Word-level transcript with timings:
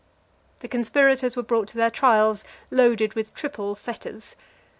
The 0.61 0.67
conspirators 0.67 1.35
were 1.37 1.43
brought 1.43 1.67
to 1.67 1.77
their 1.77 1.91
trials 1.91 2.43
loaded 2.71 3.13
with 3.13 3.35
triple 3.35 3.75
fetters. 3.75 4.35